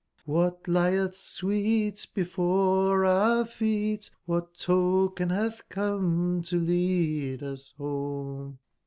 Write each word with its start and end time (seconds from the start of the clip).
^bat 0.27 0.63
lietb 0.63 1.13
sweet 1.15 2.07
Before 2.15 3.05
our 3.05 3.45
feet? 3.45 4.09
^bat 4.27 4.57
token 4.59 5.29
batb 5.29 5.61
come 5.69 6.41
TToleadusbome? 6.41 8.57